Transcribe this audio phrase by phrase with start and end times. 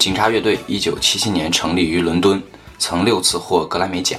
[0.00, 2.42] 警察乐队一九七七年成立于伦敦，
[2.78, 4.18] 曾六次获格莱美奖。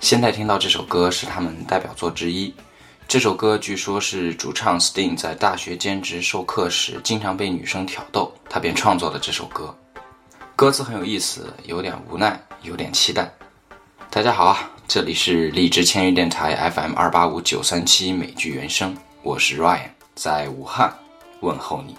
[0.00, 2.52] 现在听到这首歌是他们代表作之一。
[3.06, 9.72] 这首歌据说是主唱 Sting 在大学兼职授课时，经常被女生挑逗，他便创作了这首歌。
[10.56, 13.32] 歌词很有意思，有点无奈，有点期待。
[14.10, 20.92] 大家好啊，这里是荔枝千约电台 FM 二八五九三七美剧原声，我是 Ryan，在武汉
[21.42, 21.94] 问候你。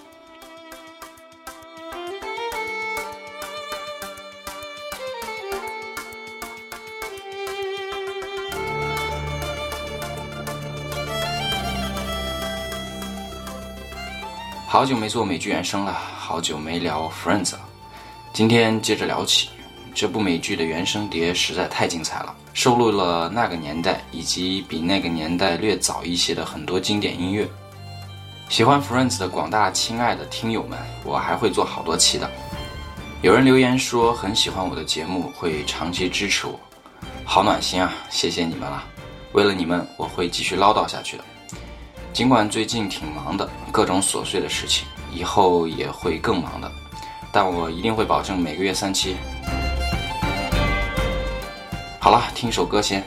[14.73, 17.59] 好久没做美剧原声了，好久没聊 Friends 了。
[18.33, 19.49] 今天接着聊起
[19.93, 27.47] 这部美剧的原声碟，实在太精彩了，收录了那个年代以及比那个年代略早一些的很多经典音乐。
[28.49, 32.27] 喜欢 Friends 的广大亲爱的听友们，我还会做好多期的。
[33.21, 36.59] 有人留言说很喜欢我的节目，会长期支持我，
[37.23, 37.93] 好暖心啊！
[38.09, 38.83] 谢谢你们了。
[39.33, 41.23] 为了你们，我会继续唠叨下去的。
[42.13, 46.71] 尽管最近挺忙的，各种琐碎的事情，以后也会更忙的，
[47.31, 49.17] 但我一定会保证每个月三期。
[51.99, 53.03] 好了，听首歌先。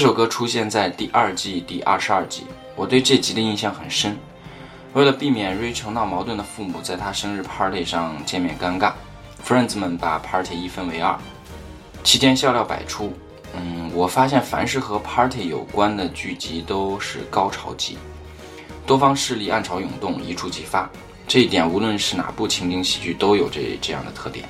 [0.00, 4.16] 这首歌出现在第二季第二十二集，我对这集的印象很深。
[4.94, 8.94] 为了避免 Rachel 闹矛盾的父母在她生日 party 上见面尴尬
[9.46, 11.18] ，Friends 们把 party 一分为二，
[12.02, 13.12] 期间笑料百出。
[13.54, 17.98] 嗯，我发现凡是和 party 有关的剧集都是高潮集，
[18.86, 20.88] 多方势力暗潮涌动，一触即发。
[21.28, 24.48] 这一点无论是哪部情景喜剧都有这这样的特点。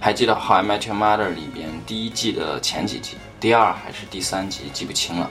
[0.00, 5.28] 还记得《How I Met Your Mother》里边第一季的前几集，第二还是第三集记不清了，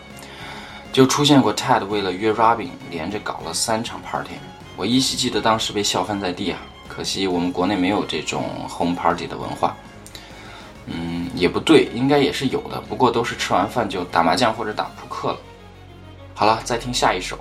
[0.91, 4.33] 就出现过 Ted 为了约 Robin 连着搞了三场 party，
[4.75, 6.59] 我依稀记得当时被笑翻在地啊！
[6.89, 9.77] 可惜我们国内没有这种 home party 的文化。
[10.87, 15.37] 嗯，也不对，应该也是有的，不过都是吃完饭就打麻将或者打扑克了。
[16.35, 17.39] 好了，再听下一首。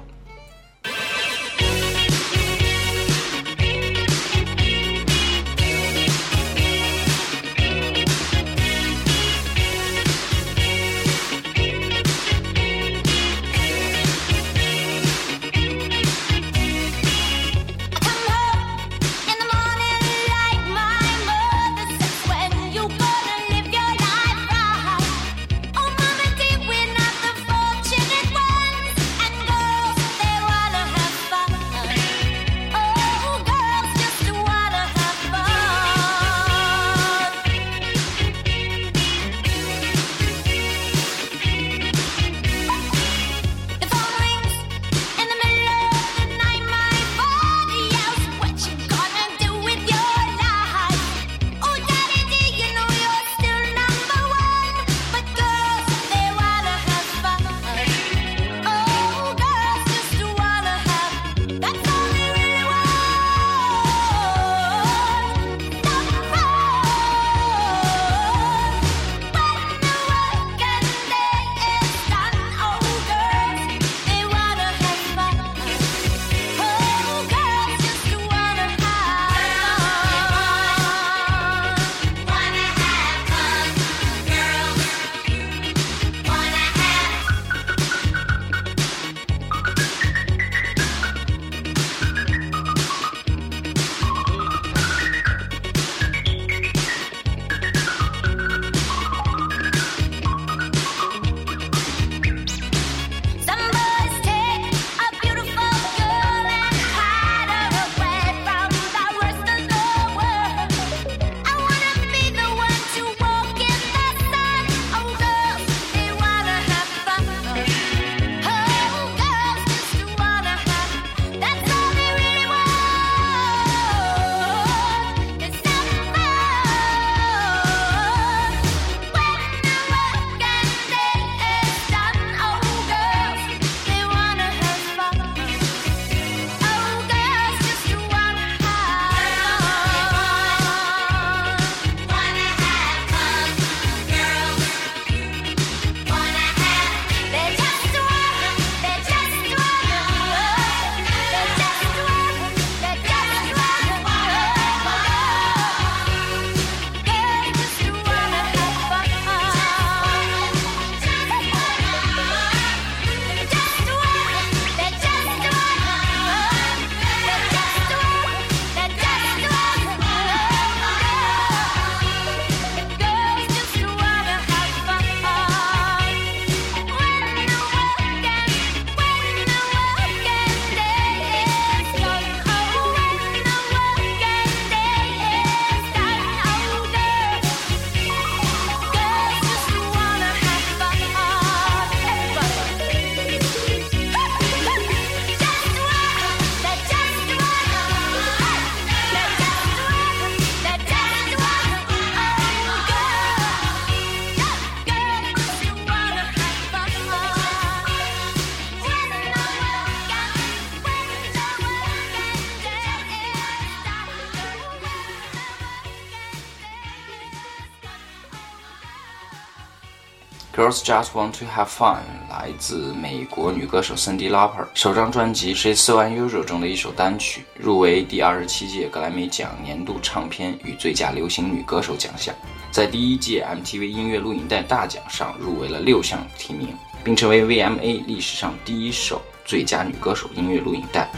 [220.78, 221.98] Just Want to Have Fun
[222.28, 232.34] 来自美国女歌手 Cindy Lauper 首张专辑《She's So Unusual》中的一首单曲，入围第二十七届格莱美奖年度唱片与最佳流行女歌手奖项。
[232.70, 236.68] 在第一届 MTV 音乐录影带大奖上入围了六项提名，
[237.02, 241.10] 并成为 VMA 历史上第一首最佳女歌手音乐录影带。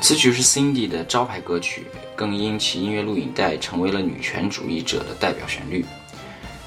[0.00, 5.84] 此曲是 Cindy 的招牌歌曲，更因其音乐录影带成为了女权主义者的代表旋律。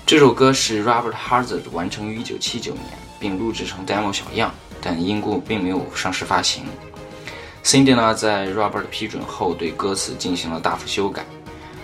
[0.05, 2.83] 这首歌是 Robert Hazard 完成于1979年，
[3.19, 6.63] 并录制成 demo 小样，但因故并没有上市发行。
[7.63, 11.25] Cindy 呢，在 Robert 批准后，对歌词进行了大幅修改。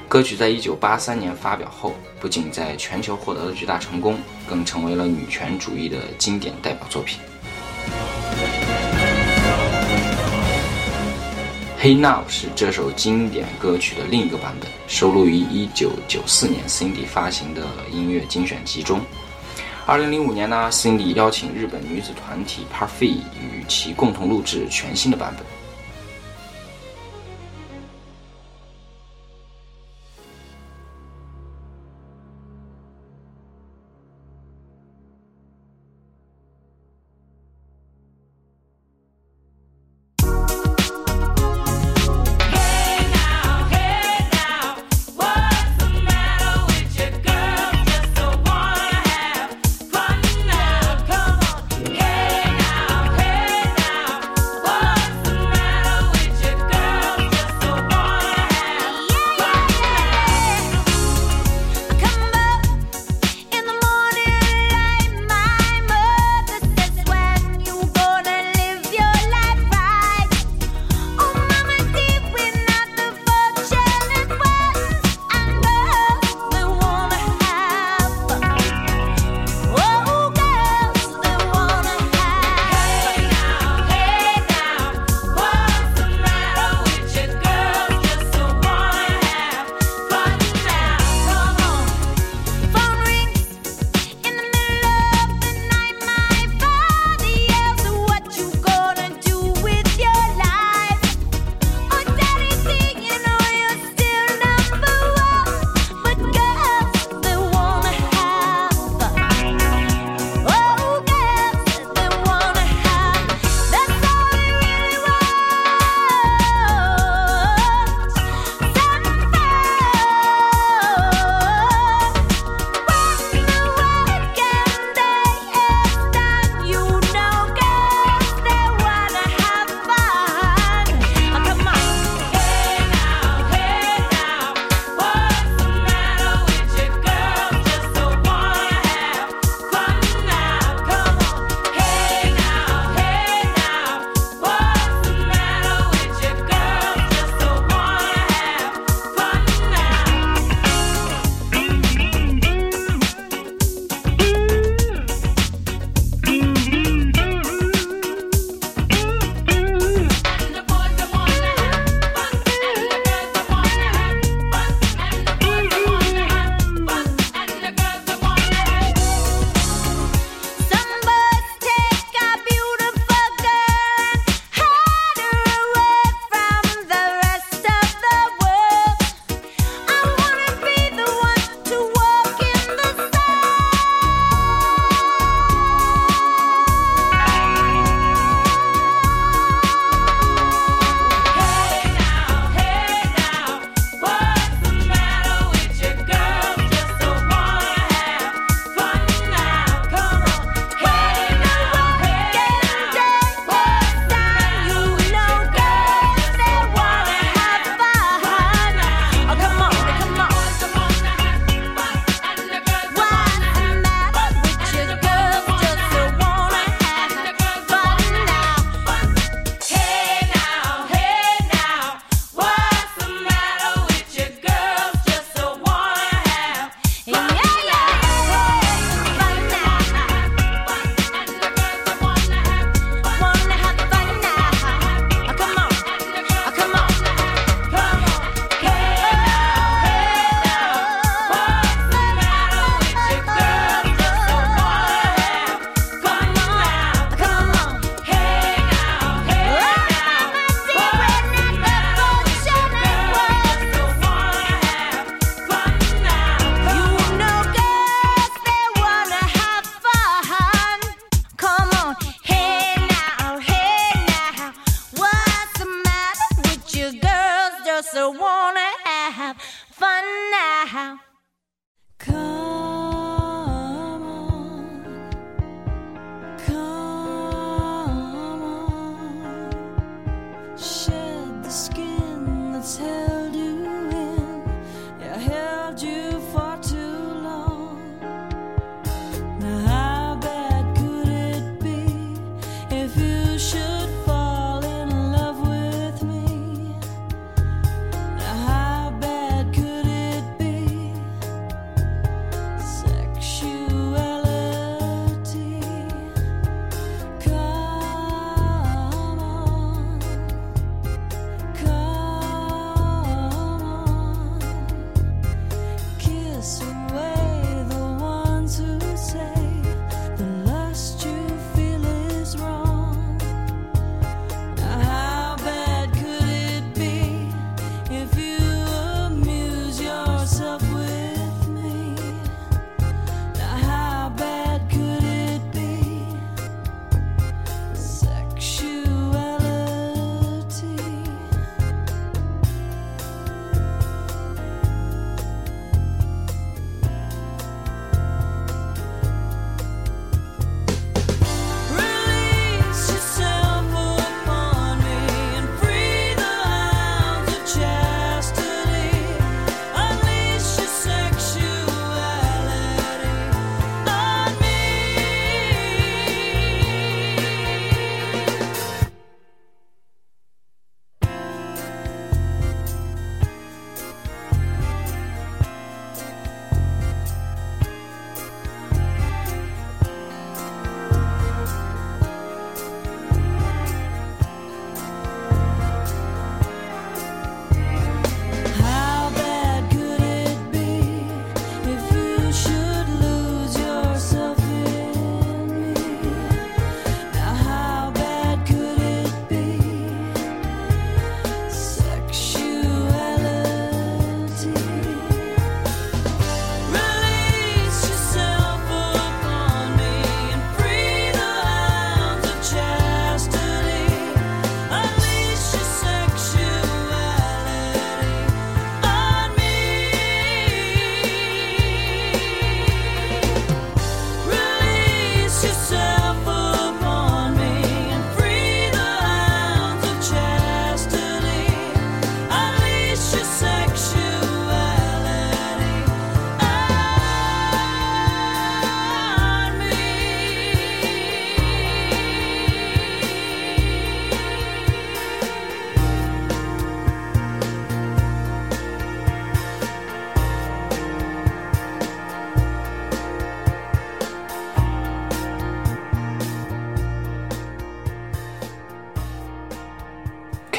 [0.08, 7.20] 歌曲在1983年发表后，不仅在全球获得了巨大成功，更成为了女权主义的经典代表作品。
[11.82, 19.00] 《Hey Now》是这首经典歌曲的另一个版本，收录于1994年 Cindy 发行的音乐精选集中。
[19.88, 25.46] 2005年呢，Cindy 邀请日本女子团体 Parfait 与其共同录制全新的版本。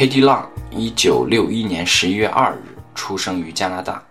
[0.00, 2.62] Katy Lang，一九六一年十一月二日
[2.94, 4.02] 出生于加拿大。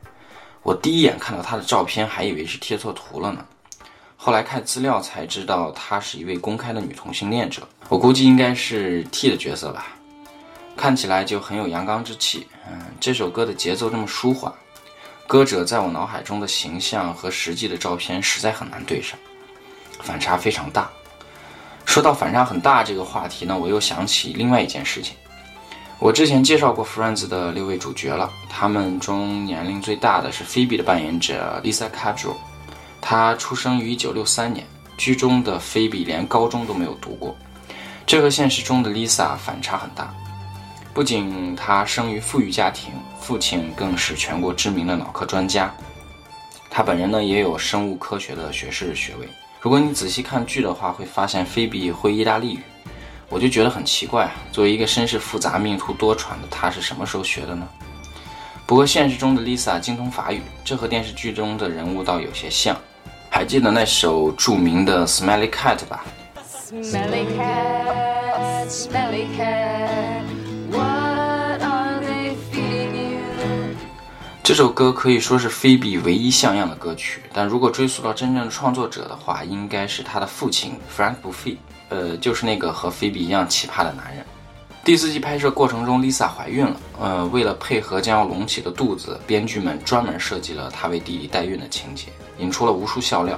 [0.62, 3.44] 我第一眼看到她的照片，还以为是贴错图了呢。
[4.16, 7.68] 后来看资料才知道，她是一位公开的女同性恋者。
[7.88, 9.88] 我估计应该是 T 的角色吧，
[10.78, 12.46] 看起来就很有阳刚之气。
[12.72, 14.54] 嗯，这首歌的节奏这么舒缓，
[15.26, 19.18] 歌者在我脑海中的形象和实际的照片实在很难对上，
[20.02, 20.88] 反差非常大。
[21.84, 25.16] 说到反差很大这个话题呢，我又想起另外一件事情。
[26.02, 32.36] 我之前介绍过《Friends》的六位主角了，他们中年龄最大的是菲比的扮演者 Lisa Kudrow，
[33.02, 34.66] 她出生于1963年，
[34.98, 37.36] 剧中的菲比连高中都没有读过，
[38.08, 40.14] 这和现实中的 Lisa 反差很大。
[40.94, 45.70] 不仅她生于富裕家庭，父亲更是全国知名的脑科专家，
[46.70, 49.28] 她本人呢也有生物科学的学士学位。
[49.60, 52.62] 如果你仔细看剧的话，会发现菲比会意大利语。
[53.30, 57.68] 我就觉得很奇怪啊，作为一个身世复杂、命途多舛的她，是什么时候学的呢？
[58.66, 62.76] 不过现实中的 Lisa 精通法语，这和电视剧中的人物倒有些像。
[63.30, 66.04] 还记得那首著名的《Smelly Cat》吧
[66.72, 70.24] ？Smelly cat, smelly cat,
[70.72, 73.76] what are they feeding you?
[74.44, 81.58] 这首歌可以说是菲比唯一像样的歌曲，但如果追溯到真正的创作者的话，应该是他的父亲 Frank Buffy，
[81.90, 84.26] 呃，就是那个和菲比一样奇葩的男人。
[84.84, 93.38] 第四季拍摄过程中，Lisa 怀孕了，呃，为了配合将要隆起的肚子，编剧们专门设计了她为弟弟代孕的情节，引出了无数笑料。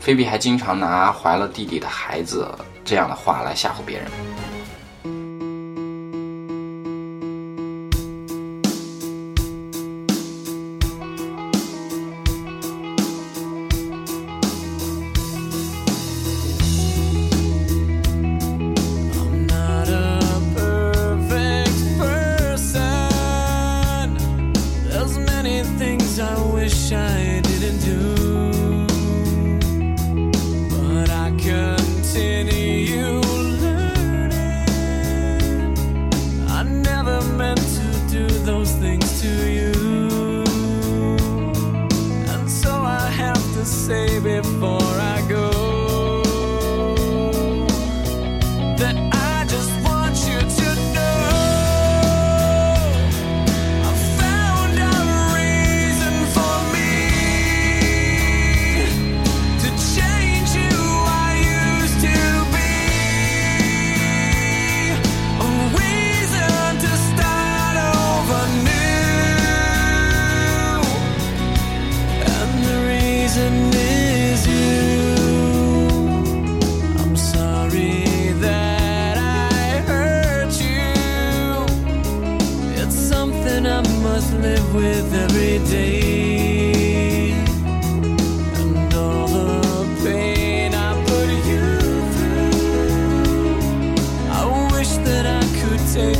[0.00, 2.48] 菲比还经常拿怀了弟弟的孩子
[2.84, 4.08] 这样的话来吓唬别人。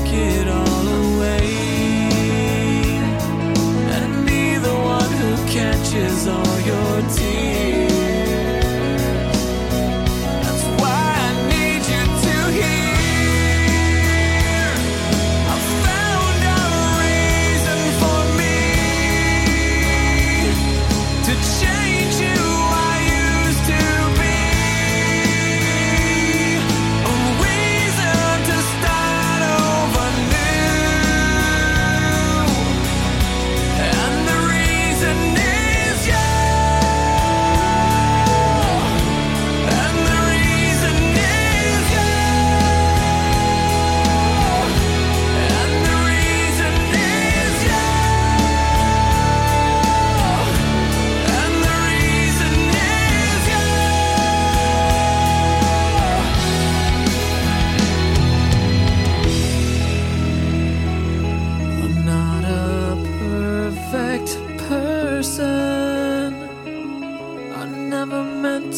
[0.04, 0.36] que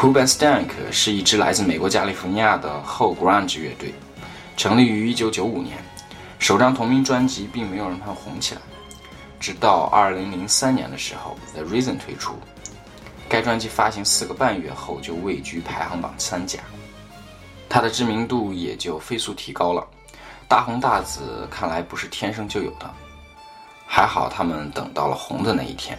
[0.00, 3.92] Huben Stank 是一支来自美国加利福尼亚的后 grunge 乐队，
[4.56, 5.76] 成立于1995年。
[6.38, 8.62] 首张同名专辑并没有让他红起来，
[9.38, 12.34] 直到2003年的时候，The Reason 推出。
[13.28, 16.60] 该专辑发行四个半月后就位居排行榜三甲，
[17.68, 19.86] 他的知名度也就飞速提高了。
[20.48, 22.90] 大红大紫看来不是天生就有的，
[23.86, 25.98] 还好他们等到了红的那一天。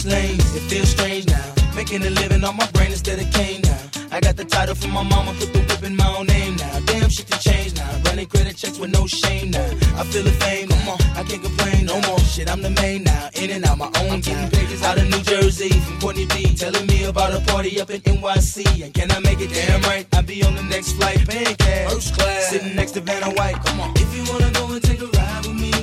[0.00, 1.54] Switch lanes, it feels strange now.
[1.74, 3.78] Making a living on my brain instead of cane now.
[4.12, 6.80] I got the title from my mama, put the whip in my own name now.
[6.86, 7.90] Damn shit to change now.
[8.06, 9.70] Running credit checks with no shame now.
[9.96, 12.18] I feel the fame, come on, I can't complain no more.
[12.20, 13.30] Shit, I'm the main now.
[13.34, 14.50] In and out my own time.
[14.50, 16.54] Pages out of New Jersey from Courtney B.
[16.54, 18.84] Telling me about a party up in NYC.
[18.84, 20.06] And can I make it damn right?
[20.14, 21.92] I'll be on the next flight, paying cash.
[21.92, 22.50] First class.
[22.50, 23.92] Sitting next to Vanna White, come on.
[23.96, 25.79] If you wanna go and take a ride with me,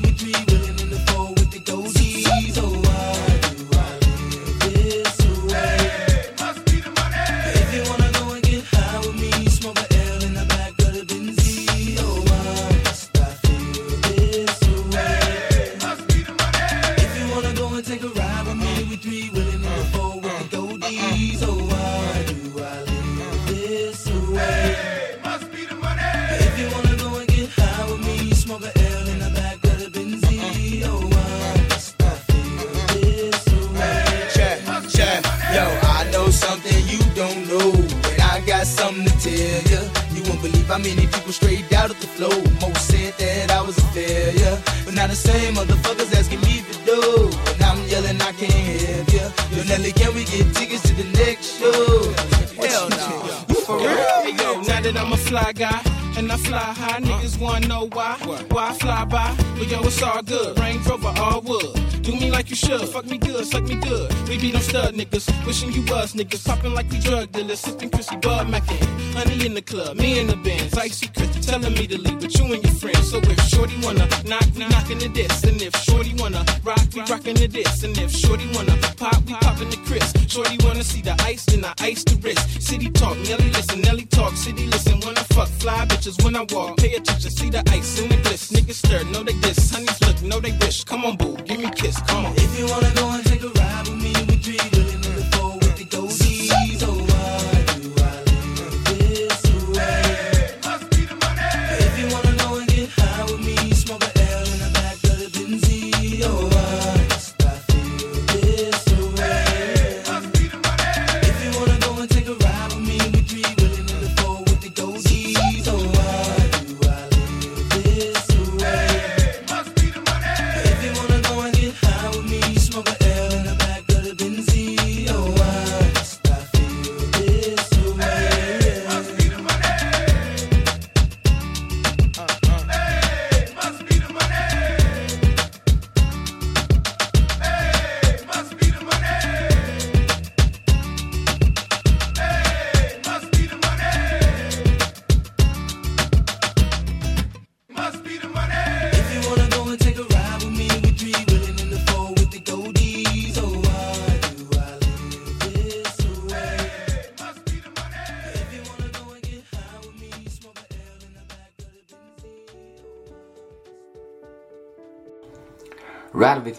[45.07, 47.29] now the same motherfuckers asking me for dough.
[47.53, 49.31] And I'm yelling, I can't help ya.
[49.55, 52.13] Yo, Nelly, can we get tickets to the next show?
[52.61, 53.45] Hell no.
[53.49, 53.87] You for real?
[53.87, 55.81] Hey yo, now that I'm a fly guy
[56.17, 58.17] and I fly high, niggas wanna know why.
[58.49, 59.35] Why I fly by?
[59.57, 60.59] But yo, it's all good.
[60.59, 61.96] Range Rover, all wood.
[62.07, 62.87] Do me like you should.
[62.87, 64.09] Fuck me good, suck me good.
[64.29, 65.27] We be them stud niggas.
[65.45, 66.47] Wishing you was niggas.
[66.47, 67.59] Popping like we drug dealers.
[67.59, 68.77] Sipping Chrissy Bud Mackin.
[69.11, 70.73] Honey in the club, me in the Benz.
[70.77, 73.11] Icy Chris telling me to leave, but you and your friends.
[73.11, 75.43] So if Shorty wanna knock, we knockin' the this.
[75.43, 77.83] And if Shorty wanna rock, we rockin' the this.
[77.83, 80.13] And if Shorty wanna pop, we poppin' the Chris.
[80.27, 82.61] Shorty wanna see the ice, then I ice the wrist.
[82.61, 84.99] City talk, Nelly listen, Nelly talk, city listen.
[85.01, 86.77] When I fuck, fly bitches when I walk.
[86.77, 88.51] Pay attention, see the ice in the bliss.
[88.51, 89.71] Niggas stir, know they diss.
[89.71, 90.83] Honeys look, know they wish.
[90.83, 92.33] Come on, boo, give me kiss, come on.
[92.37, 95.53] If you wanna go and take a ride with me, we three in the four
[95.57, 96.36] with the goldies.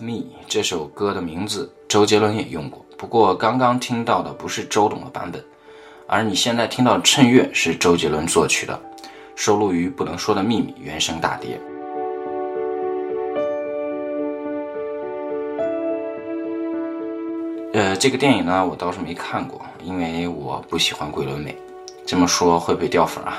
[0.00, 0.12] Me》
[0.46, 2.84] 这首歌的名字，周杰伦也用过。
[2.96, 5.44] 不过刚刚听到的不是周董的版本，
[6.06, 8.78] 而你现在听到的《趁月》是周杰伦作曲的，
[9.34, 11.60] 收录于《不能说的秘密》原声大碟。
[17.74, 21.56] 呃，这个电影呢，我倒是没看过，因为我不喜欢桂纶镁。
[22.06, 23.38] 这么说会不会掉粉啊？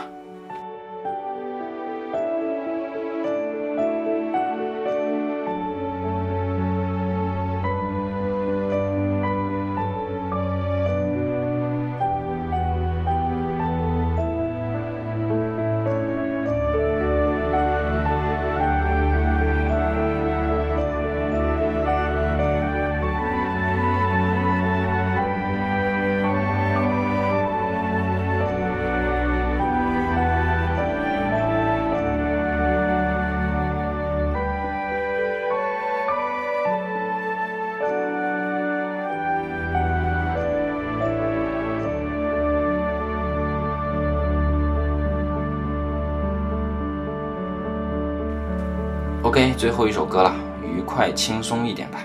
[49.57, 51.99] 最后一首歌了，愉快轻松一点吧。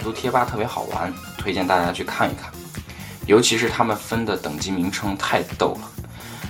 [0.00, 2.50] 百度贴吧特别好玩，推荐大家去看一看。
[3.26, 5.90] 尤其是他们分的等级名称太逗了，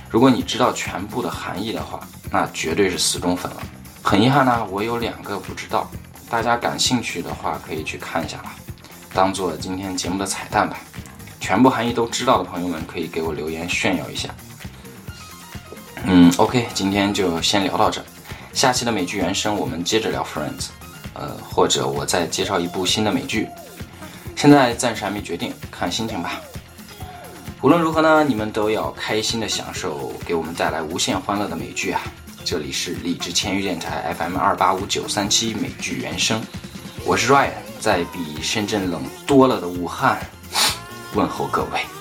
[0.09, 1.99] 如果你知道全部的含义的话，
[2.31, 3.61] 那绝对是死忠粉了。
[4.01, 5.91] 很遗憾呢，我有两个不知道，
[6.29, 8.55] 大家感兴趣的话可以去看一下吧，
[9.13, 10.77] 当做今天节目的彩蛋吧。
[11.41, 14.29] 全部含义都知道的朋友们可以给我留言炫耀一下。
[16.05, 18.01] 嗯，OK，今天就先聊到这。
[18.53, 20.67] 下期的美剧原声我们接着聊 Friends，
[21.13, 23.47] 呃，或者我再介绍一部新的美剧。
[24.35, 26.41] 现在暂时还没决定，看心情吧。
[27.61, 32.01] 无论如何呢，你们都要开心的享受给我们带来无限欢乐的美剧啊！
[32.43, 36.41] 这里是荔枝签约电台 FM 二八五九三七美剧原声，
[37.05, 40.19] 我是 Ryan，在比深圳冷多了的武汉
[41.13, 42.00] 问候各位。